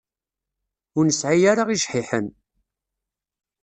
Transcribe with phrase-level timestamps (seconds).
[0.97, 2.27] Ur nesɛi ara ijḥiḥen.